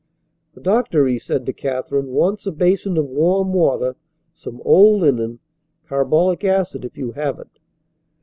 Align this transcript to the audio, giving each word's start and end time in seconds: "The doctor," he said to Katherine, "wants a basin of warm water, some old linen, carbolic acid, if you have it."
"The 0.55 0.61
doctor," 0.61 1.05
he 1.05 1.19
said 1.19 1.45
to 1.45 1.53
Katherine, 1.53 2.07
"wants 2.07 2.47
a 2.47 2.51
basin 2.51 2.97
of 2.97 3.05
warm 3.05 3.53
water, 3.53 3.95
some 4.33 4.59
old 4.65 5.01
linen, 5.01 5.37
carbolic 5.85 6.43
acid, 6.43 6.83
if 6.83 6.97
you 6.97 7.11
have 7.11 7.37
it." 7.39 7.59